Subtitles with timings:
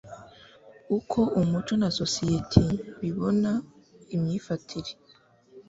[0.97, 2.63] uko umuco na sosiyeti
[2.99, 3.51] bibona
[4.15, 4.91] imyifatire